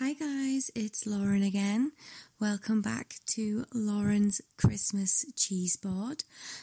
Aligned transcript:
Hi 0.00 0.12
guys, 0.12 0.70
it's 0.76 1.08
Lauren 1.08 1.42
again. 1.42 1.90
Welcome 2.38 2.80
back 2.80 3.16
to 3.30 3.64
Lauren's 3.74 4.40
Christmas 4.56 5.26
Cheese 5.34 5.74
Board. 5.74 6.22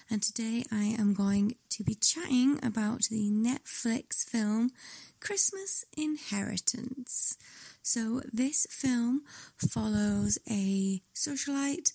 And 0.09 0.23
today 0.23 0.63
I 0.71 0.95
am 0.97 1.13
going 1.13 1.55
to 1.71 1.83
be 1.83 1.95
chatting 1.95 2.59
about 2.63 3.09
the 3.11 3.29
Netflix 3.29 4.23
film 4.23 4.71
Christmas 5.19 5.83
Inheritance. 5.97 7.35
So, 7.81 8.21
this 8.31 8.67
film 8.69 9.23
follows 9.57 10.39
a 10.49 11.01
socialite, 11.13 11.91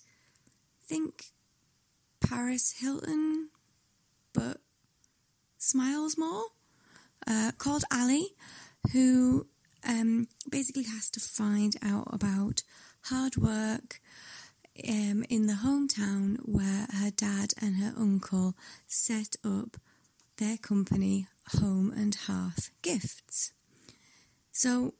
think 0.85 1.31
Paris 2.23 2.75
Hilton, 2.81 3.49
but 4.31 4.57
smiles 5.57 6.19
more, 6.19 6.43
uh, 7.25 7.53
called 7.57 7.83
Ali, 7.91 8.35
who 8.93 9.47
um, 9.87 10.27
basically 10.49 10.83
has 10.83 11.09
to 11.11 11.19
find 11.19 11.75
out 11.83 12.07
about 12.11 12.63
hard 13.05 13.35
work 13.37 13.99
um, 14.87 15.23
in 15.29 15.47
the 15.47 15.59
hometown 15.65 16.37
where 16.45 16.87
her 16.93 17.11
dad 17.11 17.53
and 17.61 17.75
her 17.75 17.93
uncle 17.97 18.55
set 18.87 19.35
up 19.43 19.77
their 20.37 20.57
company, 20.57 21.27
Home 21.59 21.91
and 21.95 22.15
Hearth 22.15 22.71
Gifts. 22.81 23.51
So, 24.51 24.93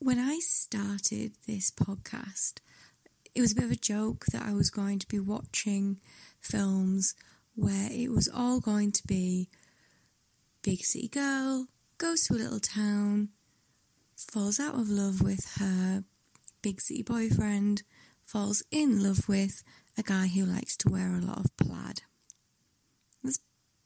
when 0.00 0.18
I 0.18 0.38
started 0.40 1.32
this 1.46 1.70
podcast, 1.70 2.60
it 3.34 3.40
was 3.40 3.52
a 3.52 3.56
bit 3.56 3.64
of 3.64 3.70
a 3.72 3.76
joke 3.76 4.26
that 4.32 4.42
I 4.42 4.52
was 4.52 4.70
going 4.70 4.98
to 5.00 5.08
be 5.08 5.18
watching 5.18 5.98
films 6.40 7.14
where 7.54 7.88
it 7.90 8.10
was 8.10 8.28
all 8.32 8.60
going 8.60 8.92
to 8.92 9.06
be 9.06 9.48
big 10.62 10.80
city 10.84 11.08
girl 11.08 11.66
goes 11.98 12.22
to 12.24 12.34
a 12.34 12.36
little 12.36 12.60
town, 12.60 13.30
falls 14.24 14.58
out 14.58 14.74
of 14.74 14.88
love 14.88 15.22
with 15.22 15.56
her 15.58 16.04
big 16.62 16.80
city 16.80 17.02
boyfriend, 17.02 17.82
falls 18.24 18.62
in 18.70 19.02
love 19.02 19.28
with 19.28 19.62
a 19.96 20.02
guy 20.02 20.26
who 20.26 20.44
likes 20.44 20.76
to 20.78 20.88
wear 20.88 21.14
a 21.14 21.20
lot 21.20 21.38
of 21.38 21.56
plaid. 21.56 22.02
That's 23.22 23.38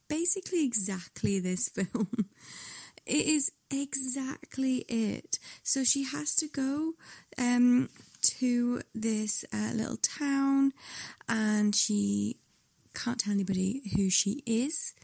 basically 0.08 0.64
exactly 0.64 1.38
this 1.40 1.68
film. 1.74 2.28
It 3.04 3.26
is 3.26 3.50
exactly 3.70 4.84
it. 4.88 5.38
So 5.62 5.84
she 5.84 6.04
has 6.04 6.34
to 6.36 6.48
go 6.48 6.92
um, 7.36 7.88
to 8.22 8.82
this 8.94 9.44
uh, 9.52 9.72
little 9.74 9.96
town 9.96 10.72
and 11.28 11.74
she 11.74 12.36
can't 12.94 13.18
tell 13.18 13.32
anybody 13.32 13.82
who 13.96 14.10
she 14.10 14.42
is 14.46 14.94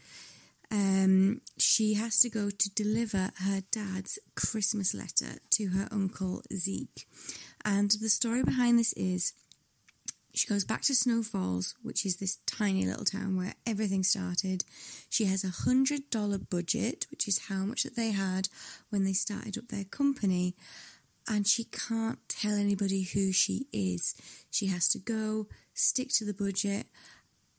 um, 0.71 1.41
she 1.57 1.95
has 1.95 2.19
to 2.19 2.29
go 2.29 2.49
to 2.49 2.69
deliver 2.75 3.31
her 3.37 3.61
dad's 3.71 4.19
Christmas 4.35 4.93
letter 4.93 5.39
to 5.51 5.67
her 5.69 5.87
uncle 5.91 6.43
Zeke. 6.53 7.07
And 7.65 7.91
the 7.91 8.09
story 8.09 8.43
behind 8.43 8.77
this 8.79 8.93
is 8.93 9.33
she 10.33 10.47
goes 10.47 10.63
back 10.63 10.83
to 10.83 10.95
Snow 10.95 11.23
Falls, 11.23 11.75
which 11.81 12.05
is 12.05 12.17
this 12.17 12.37
tiny 12.45 12.85
little 12.85 13.05
town 13.05 13.35
where 13.35 13.55
everything 13.65 14.03
started. 14.03 14.63
She 15.09 15.25
has 15.25 15.43
a 15.43 15.49
hundred 15.49 16.09
dollar 16.11 16.37
budget, 16.37 17.07
which 17.09 17.27
is 17.27 17.47
how 17.49 17.65
much 17.65 17.83
that 17.83 17.95
they 17.95 18.11
had 18.11 18.47
when 18.89 19.03
they 19.03 19.13
started 19.13 19.57
up 19.57 19.69
their 19.69 19.85
company. 19.85 20.55
And 21.27 21.47
she 21.47 21.65
can't 21.65 22.19
tell 22.27 22.53
anybody 22.53 23.03
who 23.03 23.31
she 23.31 23.67
is. 23.73 24.15
She 24.49 24.67
has 24.67 24.87
to 24.89 24.99
go, 24.99 25.47
stick 25.73 26.09
to 26.13 26.25
the 26.25 26.33
budget, 26.33 26.87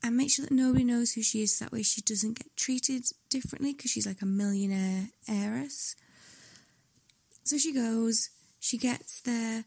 and 0.02 0.16
make 0.16 0.30
sure 0.30 0.44
that 0.44 0.54
nobody 0.54 0.84
knows 0.84 1.12
who 1.12 1.22
she 1.22 1.42
is. 1.42 1.58
That 1.58 1.72
way, 1.72 1.82
she 1.82 2.00
doesn't 2.00 2.38
get 2.38 2.56
treated 2.56 3.04
differently 3.28 3.72
because 3.72 3.90
she's 3.90 4.06
like 4.06 4.22
a 4.22 4.26
millionaire 4.26 5.08
heiress. 5.28 5.96
So 7.44 7.58
she 7.58 7.74
goes, 7.74 8.30
she 8.58 8.78
gets 8.78 9.20
there. 9.20 9.64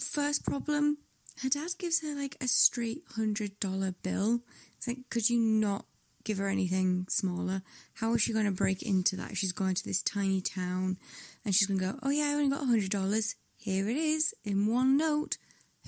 First 0.00 0.44
problem 0.44 0.98
her 1.42 1.48
dad 1.48 1.70
gives 1.78 2.02
her 2.02 2.14
like 2.14 2.36
a 2.40 2.48
straight 2.48 3.02
hundred 3.14 3.60
dollar 3.60 3.94
bill. 4.02 4.40
It's 4.76 4.88
like, 4.88 5.08
could 5.10 5.30
you 5.30 5.38
not 5.38 5.84
give 6.24 6.38
her 6.38 6.48
anything 6.48 7.06
smaller? 7.08 7.62
How 7.94 8.12
is 8.14 8.22
she 8.22 8.32
going 8.32 8.46
to 8.46 8.52
break 8.52 8.82
into 8.82 9.16
that? 9.16 9.36
She's 9.36 9.52
going 9.52 9.74
to 9.74 9.84
this 9.84 10.02
tiny 10.02 10.40
town 10.40 10.98
and 11.44 11.54
she's 11.54 11.68
going 11.68 11.78
to 11.78 11.92
go, 11.92 11.98
oh 12.02 12.10
yeah, 12.10 12.30
I 12.30 12.34
only 12.34 12.50
got 12.50 12.62
a 12.62 12.66
hundred 12.66 12.90
dollars. 12.90 13.36
Here 13.56 13.88
it 13.88 13.96
is 13.96 14.34
in 14.44 14.66
one 14.66 14.96
note. 14.96 15.36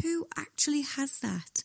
Who 0.03 0.27
actually 0.37 0.83
has 0.83 1.19
that? 1.21 1.65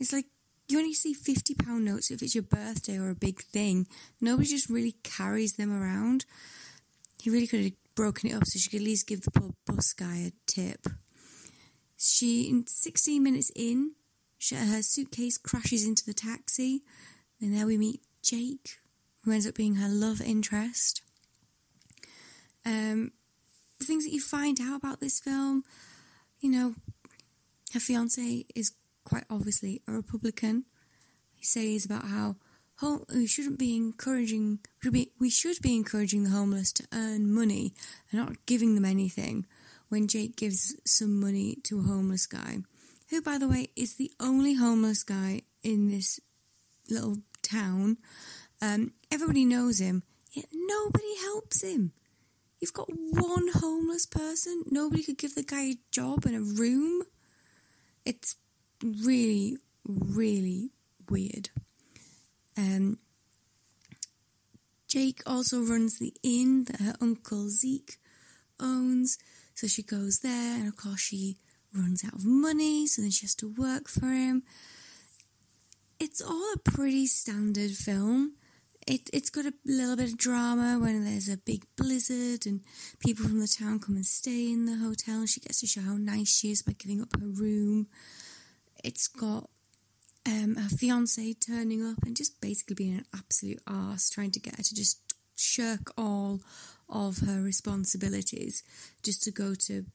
It's 0.00 0.12
like, 0.12 0.26
you 0.68 0.78
only 0.78 0.94
see 0.94 1.14
£50 1.14 1.66
notes 1.80 2.10
if 2.10 2.22
it's 2.22 2.34
your 2.34 2.42
birthday 2.42 2.98
or 2.98 3.08
a 3.08 3.14
big 3.14 3.40
thing. 3.40 3.86
Nobody 4.20 4.48
just 4.48 4.68
really 4.68 4.96
carries 5.02 5.54
them 5.54 5.72
around. 5.72 6.26
He 7.22 7.30
really 7.30 7.46
could 7.46 7.60
have 7.60 7.72
broken 7.94 8.30
it 8.30 8.34
up 8.34 8.44
so 8.46 8.58
she 8.58 8.70
could 8.70 8.80
at 8.80 8.84
least 8.84 9.06
give 9.06 9.22
the 9.22 9.30
poor 9.30 9.52
bus 9.66 9.92
guy 9.94 10.16
a 10.18 10.32
tip. 10.46 10.86
She, 11.96 12.48
in 12.48 12.66
16 12.66 13.22
minutes 13.22 13.50
in, 13.56 13.92
she, 14.36 14.54
her 14.54 14.82
suitcase 14.82 15.38
crashes 15.38 15.86
into 15.86 16.04
the 16.04 16.14
taxi, 16.14 16.82
and 17.40 17.56
there 17.56 17.66
we 17.66 17.76
meet 17.76 18.02
Jake, 18.22 18.76
who 19.24 19.32
ends 19.32 19.46
up 19.46 19.54
being 19.54 19.76
her 19.76 19.88
love 19.88 20.20
interest. 20.20 21.02
Um, 22.64 23.12
the 23.78 23.84
things 23.84 24.04
that 24.04 24.12
you 24.12 24.20
find 24.20 24.60
out 24.60 24.76
about 24.76 25.00
this 25.00 25.18
film, 25.18 25.64
you 26.40 26.50
know, 26.50 26.74
her 27.72 27.80
fiance 27.80 28.44
is 28.54 28.72
quite 29.08 29.24
obviously 29.30 29.80
a 29.88 29.92
Republican. 29.92 30.64
He 31.34 31.44
says 31.44 31.84
about 31.86 32.04
how 32.04 32.36
we 33.12 33.26
shouldn't 33.26 33.58
be 33.58 33.74
encouraging 33.74 34.60
should 34.82 34.92
be, 34.92 35.10
we 35.18 35.30
should 35.30 35.60
be 35.62 35.74
encouraging 35.74 36.24
the 36.24 36.30
homeless 36.30 36.72
to 36.72 36.86
earn 36.92 37.32
money 37.32 37.74
and 38.10 38.20
not 38.20 38.46
giving 38.46 38.74
them 38.74 38.84
anything. 38.84 39.46
When 39.88 40.06
Jake 40.06 40.36
gives 40.36 40.76
some 40.84 41.18
money 41.18 41.56
to 41.64 41.78
a 41.78 41.84
homeless 41.84 42.26
guy, 42.26 42.58
who, 43.08 43.22
by 43.22 43.38
the 43.38 43.48
way, 43.48 43.70
is 43.74 43.94
the 43.94 44.12
only 44.20 44.54
homeless 44.54 45.02
guy 45.02 45.40
in 45.62 45.88
this 45.88 46.20
little 46.90 47.16
town. 47.42 47.96
Um, 48.60 48.92
everybody 49.10 49.46
knows 49.46 49.78
him, 49.78 50.02
yet 50.32 50.46
nobody 50.52 51.16
helps 51.22 51.62
him. 51.62 51.92
You've 52.60 52.74
got 52.74 52.90
one 52.90 53.48
homeless 53.54 54.04
person. 54.04 54.64
Nobody 54.70 55.02
could 55.02 55.16
give 55.16 55.34
the 55.34 55.42
guy 55.42 55.62
a 55.62 55.78
job 55.90 56.26
and 56.26 56.36
a 56.36 56.40
room. 56.60 57.04
It's 58.04 58.36
really, 58.82 59.58
really 59.84 60.70
weird. 61.08 61.50
Um, 62.56 62.98
Jake 64.88 65.22
also 65.26 65.60
runs 65.60 65.98
the 65.98 66.14
inn 66.22 66.64
that 66.64 66.80
her 66.80 66.94
uncle 67.00 67.48
Zeke 67.48 67.98
owns, 68.58 69.18
so 69.54 69.66
she 69.66 69.82
goes 69.82 70.20
there, 70.20 70.56
and 70.58 70.66
of 70.66 70.76
course, 70.76 71.00
she 71.00 71.36
runs 71.74 72.04
out 72.04 72.14
of 72.14 72.24
money, 72.24 72.86
so 72.86 73.02
then 73.02 73.10
she 73.10 73.26
has 73.26 73.34
to 73.36 73.52
work 73.52 73.88
for 73.88 74.06
him. 74.06 74.42
It's 76.00 76.22
all 76.22 76.52
a 76.54 76.58
pretty 76.58 77.06
standard 77.06 77.72
film. 77.72 78.34
It, 78.86 79.10
it's 79.12 79.28
got 79.28 79.44
a 79.44 79.52
little 79.66 79.96
bit 79.96 80.12
of 80.12 80.16
drama 80.16 80.78
when 80.80 81.04
there's 81.04 81.28
a 81.28 81.36
big 81.36 81.64
blizzard 81.76 82.46
and 82.46 82.62
people 83.00 83.26
from 83.26 83.40
the 83.40 83.48
town 83.48 83.80
come 83.80 83.96
and 83.96 84.06
stay 84.06 84.50
in 84.50 84.64
the 84.64 84.76
hotel. 84.76 85.16
And 85.16 85.28
she 85.28 85.40
gets 85.40 85.60
to 85.60 85.66
show 85.66 85.82
how 85.82 85.96
nice 85.98 86.34
she 86.34 86.50
is 86.50 86.62
by 86.62 86.72
giving 86.72 87.02
up 87.02 87.14
her 87.20 87.26
room. 87.26 87.88
It's 88.84 89.08
got 89.08 89.50
um, 90.26 90.56
her 90.56 90.68
fiance 90.68 91.34
turning 91.34 91.84
up 91.84 92.02
and 92.04 92.16
just 92.16 92.40
basically 92.40 92.74
being 92.74 92.94
an 92.98 93.04
absolute 93.14 93.60
arse, 93.66 94.10
trying 94.10 94.30
to 94.32 94.40
get 94.40 94.56
her 94.56 94.62
to 94.62 94.74
just 94.74 95.14
shirk 95.36 95.92
all 95.96 96.40
of 96.88 97.18
her 97.18 97.40
responsibilities 97.40 98.62
just 99.02 99.22
to 99.22 99.30
go 99.30 99.54
to, 99.54 99.86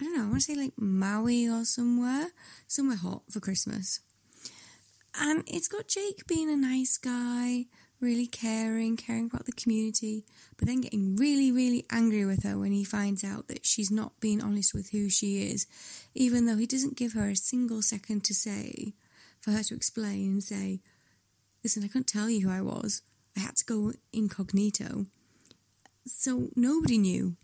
I 0.00 0.04
don't 0.04 0.16
know, 0.16 0.24
I 0.24 0.28
want 0.28 0.40
to 0.40 0.40
say 0.40 0.54
like 0.54 0.72
Maui 0.76 1.48
or 1.48 1.64
somewhere, 1.64 2.28
somewhere 2.66 2.96
hot 2.96 3.22
for 3.30 3.40
Christmas. 3.40 4.00
And 5.18 5.44
it's 5.46 5.68
got 5.68 5.88
Jake 5.88 6.26
being 6.26 6.50
a 6.50 6.56
nice 6.56 6.96
guy, 6.96 7.66
really 8.00 8.26
caring, 8.26 8.96
caring 8.96 9.26
about 9.26 9.46
the 9.46 9.52
community, 9.52 10.24
but 10.56 10.66
then 10.66 10.80
getting 10.80 11.16
really, 11.16 11.52
really 11.52 11.84
angry 11.90 12.24
with 12.24 12.44
her 12.44 12.58
when 12.58 12.72
he 12.72 12.84
finds 12.84 13.22
out 13.22 13.48
that 13.48 13.66
she's 13.66 13.90
not 13.90 14.18
being 14.20 14.42
honest 14.42 14.74
with 14.74 14.90
who 14.90 15.08
she 15.08 15.50
is, 15.50 15.66
even 16.14 16.46
though 16.46 16.56
he 16.56 16.66
doesn't 16.66 16.96
give 16.96 17.12
her 17.12 17.28
a 17.28 17.36
single 17.36 17.82
second 17.82 18.24
to 18.24 18.34
say, 18.34 18.94
for 19.40 19.52
her 19.52 19.62
to 19.62 19.74
explain 19.74 20.30
and 20.30 20.42
say, 20.42 20.80
Listen, 21.62 21.84
I 21.84 21.88
couldn't 21.88 22.06
tell 22.06 22.30
you 22.30 22.48
who 22.48 22.54
I 22.54 22.62
was. 22.62 23.02
I 23.36 23.40
had 23.40 23.56
to 23.56 23.64
go 23.64 23.92
incognito. 24.12 25.06
So 26.06 26.48
nobody 26.56 26.96
knew. 26.96 27.36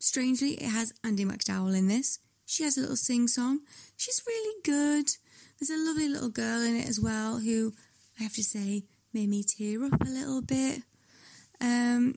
Strangely, 0.00 0.54
it 0.54 0.68
has 0.68 0.92
Andie 1.04 1.24
MacDowell 1.24 1.76
in 1.76 1.86
this. 1.86 2.18
She 2.46 2.64
has 2.64 2.76
a 2.76 2.80
little 2.80 2.96
sing 2.96 3.28
song. 3.28 3.60
She's 3.96 4.22
really 4.26 4.60
good. 4.64 5.10
There's 5.58 5.70
a 5.70 5.76
lovely 5.76 6.08
little 6.08 6.30
girl 6.30 6.62
in 6.62 6.76
it 6.76 6.88
as 6.88 6.98
well 6.98 7.38
who 7.38 7.74
I 8.18 8.24
have 8.24 8.34
to 8.34 8.42
say, 8.42 8.84
made 9.12 9.28
me 9.28 9.44
tear 9.44 9.84
up 9.84 10.00
a 10.00 10.08
little 10.08 10.42
bit. 10.42 10.82
Um, 11.60 12.16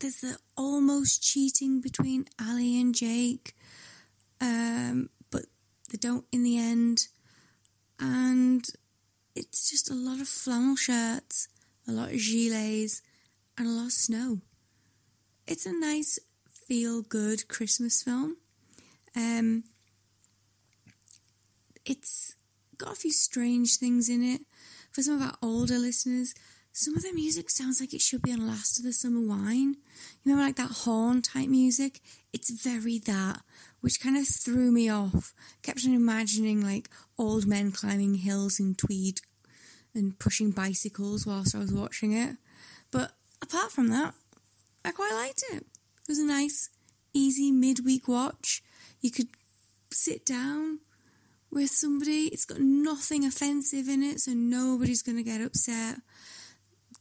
there's 0.00 0.20
the 0.20 0.36
almost 0.56 1.22
cheating 1.22 1.80
between 1.80 2.26
Ali 2.40 2.80
and 2.80 2.94
Jake, 2.94 3.54
um, 4.40 5.10
but 5.30 5.46
they 5.90 5.98
don't 5.98 6.24
in 6.32 6.42
the 6.44 6.58
end. 6.58 7.08
And 7.98 8.64
it's 9.34 9.70
just 9.70 9.90
a 9.90 9.94
lot 9.94 10.20
of 10.20 10.28
flannel 10.28 10.76
shirts, 10.76 11.48
a 11.88 11.92
lot 11.92 12.10
of 12.10 12.18
gilets, 12.18 13.02
and 13.58 13.66
a 13.66 13.70
lot 13.70 13.86
of 13.86 13.92
snow. 13.92 14.40
It's 15.46 15.66
a 15.66 15.72
nice, 15.72 16.18
feel 16.48 17.02
good 17.02 17.48
Christmas 17.48 18.02
film. 18.02 18.36
Um, 19.16 19.64
it's 21.84 22.36
got 22.78 22.92
a 22.92 22.96
few 22.96 23.12
strange 23.12 23.76
things 23.76 24.08
in 24.08 24.22
it. 24.22 24.42
For 24.92 25.02
some 25.02 25.14
of 25.14 25.22
our 25.22 25.34
older 25.40 25.78
listeners, 25.78 26.34
some 26.74 26.96
of 26.96 27.02
the 27.02 27.12
music 27.12 27.48
sounds 27.48 27.80
like 27.80 27.94
it 27.94 28.02
should 28.02 28.20
be 28.20 28.32
on 28.32 28.46
Last 28.46 28.78
of 28.78 28.84
the 28.84 28.92
Summer 28.92 29.20
Wine. 29.20 29.76
You 30.22 30.32
remember 30.32 30.44
like 30.44 30.56
that 30.56 30.84
horn 30.84 31.22
type 31.22 31.48
music? 31.48 32.00
It's 32.32 32.50
very 32.50 32.98
that, 33.00 33.40
which 33.80 34.00
kind 34.02 34.18
of 34.18 34.26
threw 34.26 34.70
me 34.70 34.90
off. 34.90 35.32
Kept 35.62 35.86
on 35.86 35.94
imagining 35.94 36.62
like 36.62 36.90
old 37.18 37.46
men 37.46 37.72
climbing 37.72 38.16
hills 38.16 38.60
in 38.60 38.74
tweed 38.74 39.20
and 39.94 40.18
pushing 40.18 40.50
bicycles 40.50 41.26
whilst 41.26 41.54
I 41.54 41.58
was 41.58 41.72
watching 41.72 42.12
it. 42.12 42.36
But 42.90 43.12
apart 43.42 43.72
from 43.72 43.88
that, 43.88 44.14
I 44.84 44.92
quite 44.92 45.14
liked 45.14 45.42
it. 45.52 45.62
It 45.62 46.08
was 46.08 46.18
a 46.18 46.24
nice, 46.24 46.68
easy 47.14 47.50
midweek 47.50 48.08
watch. 48.08 48.62
You 49.00 49.10
could 49.10 49.28
sit 49.90 50.26
down 50.26 50.80
with 51.52 51.70
somebody. 51.70 52.28
It's 52.32 52.46
got 52.46 52.60
nothing 52.60 53.24
offensive 53.24 53.88
in 53.88 54.02
it, 54.02 54.20
so 54.20 54.32
nobody's 54.32 55.02
going 55.02 55.18
to 55.18 55.22
get 55.22 55.40
upset. 55.40 55.98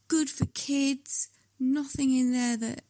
Good 0.07 0.29
for 0.29 0.45
kids. 0.47 1.29
Nothing 1.59 2.15
in 2.15 2.33
there 2.33 2.57
that 2.57 2.83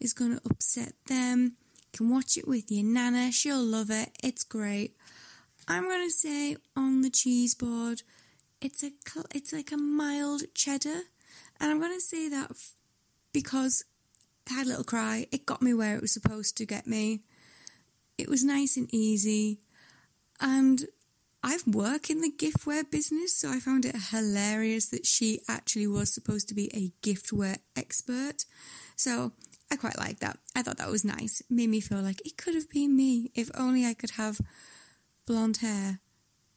is 0.00 0.12
going 0.12 0.38
to 0.38 0.48
upset 0.48 0.92
them. 1.06 1.56
You 1.92 1.98
can 1.98 2.10
watch 2.10 2.36
it 2.36 2.46
with 2.46 2.70
your 2.70 2.84
nana. 2.84 3.32
She'll 3.32 3.62
love 3.62 3.90
it. 3.90 4.10
It's 4.22 4.44
great. 4.44 4.94
I'm 5.66 5.84
going 5.84 6.06
to 6.06 6.10
say 6.10 6.56
on 6.76 7.02
the 7.02 7.10
cheese 7.10 7.54
board, 7.54 8.02
it's 8.60 8.82
a 8.82 8.90
it's 9.34 9.52
like 9.52 9.72
a 9.72 9.76
mild 9.76 10.42
cheddar, 10.54 11.02
and 11.60 11.70
I'm 11.70 11.78
going 11.78 11.94
to 11.94 12.00
say 12.00 12.28
that 12.28 12.52
because 13.32 13.84
I 14.50 14.54
had 14.54 14.66
a 14.66 14.70
little 14.70 14.84
cry. 14.84 15.26
It 15.30 15.46
got 15.46 15.62
me 15.62 15.74
where 15.74 15.94
it 15.94 16.00
was 16.00 16.12
supposed 16.12 16.56
to 16.56 16.66
get 16.66 16.86
me. 16.86 17.20
It 18.16 18.28
was 18.28 18.44
nice 18.44 18.76
and 18.76 18.92
easy, 18.92 19.60
and 20.40 20.86
I 21.42 21.58
work 21.66 22.10
in 22.10 22.20
the 22.20 22.32
giftware 22.32 22.90
business, 22.90 23.36
so 23.36 23.50
I 23.50 23.60
found 23.60 23.84
it 23.84 23.94
hilarious 24.10 24.88
that 24.88 25.06
she 25.06 25.40
actually 25.48 25.86
was 25.86 26.12
supposed 26.12 26.48
to 26.48 26.54
be 26.54 26.70
a 26.74 26.92
giftware 27.06 27.58
expert. 27.76 28.44
So 28.96 29.32
I 29.70 29.76
quite 29.76 29.98
like 29.98 30.18
that. 30.18 30.38
I 30.56 30.62
thought 30.62 30.78
that 30.78 30.90
was 30.90 31.04
nice. 31.04 31.40
It 31.40 31.46
made 31.50 31.68
me 31.68 31.80
feel 31.80 32.00
like 32.00 32.26
it 32.26 32.36
could 32.36 32.54
have 32.54 32.68
been 32.68 32.96
me 32.96 33.30
if 33.34 33.50
only 33.54 33.86
I 33.86 33.94
could 33.94 34.12
have 34.12 34.40
blonde 35.26 35.58
hair 35.58 36.00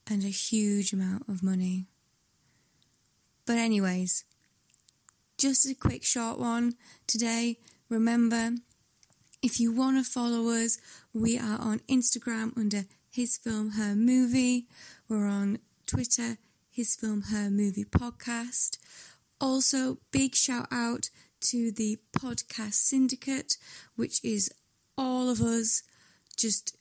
and 0.08 0.24
a 0.24 0.28
huge 0.28 0.92
amount 0.92 1.28
of 1.28 1.42
money. 1.42 1.86
But, 3.46 3.58
anyways, 3.58 4.24
just 5.38 5.68
a 5.68 5.74
quick 5.74 6.04
short 6.04 6.38
one 6.38 6.74
today. 7.06 7.58
Remember, 7.88 8.52
if 9.42 9.60
you 9.60 9.72
want 9.72 10.04
to 10.04 10.10
follow 10.10 10.48
us, 10.50 10.78
we 11.12 11.38
are 11.38 11.58
on 11.60 11.80
Instagram 11.88 12.56
under 12.56 12.84
his 13.12 13.36
film, 13.36 13.72
her 13.72 13.94
movie. 13.94 14.66
We're 15.06 15.26
on 15.26 15.58
Twitter, 15.86 16.38
his 16.70 16.96
film, 16.96 17.22
her 17.22 17.50
movie 17.50 17.84
podcast. 17.84 18.78
Also, 19.38 19.98
big 20.10 20.34
shout 20.34 20.66
out 20.70 21.10
to 21.42 21.70
the 21.70 21.98
podcast 22.16 22.74
syndicate, 22.74 23.58
which 23.96 24.24
is 24.24 24.50
all 24.96 25.28
of 25.28 25.42
us 25.42 25.82
just 26.36 26.76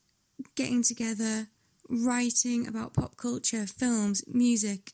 getting 0.55 0.83
together, 0.83 1.47
writing 1.89 2.65
about 2.65 2.93
pop 2.93 3.17
culture, 3.17 3.65
films, 3.65 4.23
music, 4.25 4.93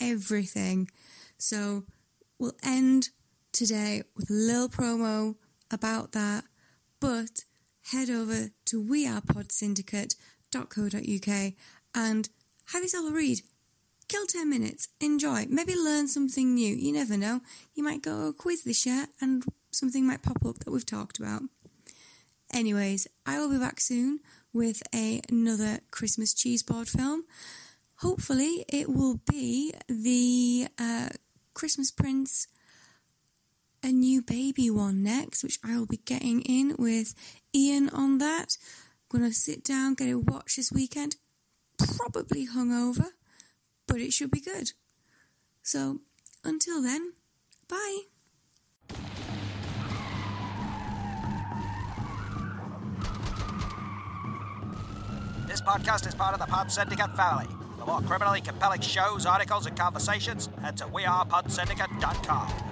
everything. 0.00 0.88
So 1.38 1.84
we'll 2.40 2.56
end 2.64 3.10
today 3.52 4.02
with 4.16 4.30
a 4.30 4.34
little 4.34 4.68
promo 4.68 5.36
about 5.70 6.10
that, 6.12 6.44
but 6.98 7.44
head 7.92 8.10
over 8.10 8.48
to 8.64 8.82
We 8.82 9.06
Are 9.06 9.20
Pod 9.20 9.52
Syndicate 9.52 10.16
uk 10.54 11.52
and 11.94 12.28
have 12.72 12.82
yourself 12.82 13.10
a 13.10 13.12
read. 13.12 13.40
Kill 14.08 14.26
10 14.26 14.48
minutes, 14.48 14.88
enjoy, 15.00 15.46
maybe 15.48 15.74
learn 15.74 16.06
something 16.08 16.54
new. 16.54 16.74
You 16.74 16.92
never 16.92 17.16
know. 17.16 17.40
You 17.74 17.82
might 17.82 18.02
go 18.02 18.28
a 18.28 18.32
quiz 18.32 18.64
this 18.64 18.84
year 18.84 19.06
and 19.20 19.44
something 19.70 20.06
might 20.06 20.22
pop 20.22 20.44
up 20.44 20.58
that 20.58 20.70
we've 20.70 20.84
talked 20.84 21.18
about. 21.18 21.42
Anyways, 22.52 23.08
I 23.24 23.38
will 23.38 23.50
be 23.50 23.58
back 23.58 23.80
soon 23.80 24.20
with 24.52 24.82
a, 24.94 25.22
another 25.30 25.80
Christmas 25.90 26.34
cheese 26.34 26.62
board 26.62 26.88
film. 26.88 27.24
Hopefully, 27.96 28.64
it 28.68 28.90
will 28.90 29.20
be 29.30 29.72
the 29.88 30.66
uh, 30.78 31.08
Christmas 31.54 31.90
Prince 31.90 32.48
a 33.82 33.88
new 33.88 34.22
baby 34.22 34.70
one 34.70 35.02
next, 35.02 35.42
which 35.42 35.58
I 35.64 35.76
will 35.76 35.86
be 35.86 35.98
getting 35.98 36.42
in 36.42 36.76
with 36.78 37.14
Ian 37.54 37.88
on 37.88 38.18
that. 38.18 38.56
Gonna 39.12 39.30
sit 39.30 39.62
down, 39.62 39.92
get 39.92 40.08
a 40.08 40.18
watch 40.18 40.56
this 40.56 40.72
weekend. 40.72 41.16
Probably 41.76 42.46
hungover, 42.46 43.08
but 43.86 43.98
it 43.98 44.10
should 44.14 44.30
be 44.30 44.40
good. 44.40 44.72
So 45.62 46.00
until 46.42 46.80
then, 46.80 47.12
bye. 47.68 47.98
This 55.46 55.60
podcast 55.60 56.08
is 56.08 56.14
part 56.14 56.32
of 56.32 56.40
the 56.40 56.46
Pod 56.46 56.72
Syndicate 56.72 57.14
family. 57.14 57.48
For 57.78 57.84
more 57.84 58.00
criminally 58.00 58.40
compelling 58.40 58.80
shows, 58.80 59.26
articles, 59.26 59.66
and 59.66 59.76
conversations, 59.76 60.48
head 60.62 60.78
to 60.78 60.84
wearepodsyndicate.com. 60.84 62.71